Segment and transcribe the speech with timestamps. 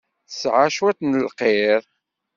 [0.29, 1.81] Tesɛa cwiṭ n lqir.